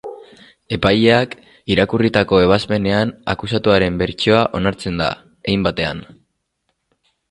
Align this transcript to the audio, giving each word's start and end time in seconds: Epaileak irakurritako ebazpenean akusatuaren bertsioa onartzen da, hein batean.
Epaileak 0.77 1.35
irakurritako 1.75 2.41
ebazpenean 2.47 3.13
akusatuaren 3.37 4.03
bertsioa 4.03 4.43
onartzen 4.63 5.01
da, 5.05 5.15
hein 5.53 5.71
batean. 5.71 6.07